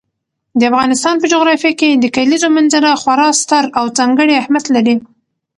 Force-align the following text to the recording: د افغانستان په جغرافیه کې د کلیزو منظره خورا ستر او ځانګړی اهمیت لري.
د 0.59 0.61
افغانستان 0.71 1.15
په 1.19 1.25
جغرافیه 1.33 1.73
کې 1.79 1.89
د 1.95 2.05
کلیزو 2.15 2.47
منظره 2.57 2.91
خورا 3.01 3.29
ستر 3.41 3.63
او 3.79 3.85
ځانګړی 3.97 4.33
اهمیت 4.41 4.65
لري. 4.75 4.95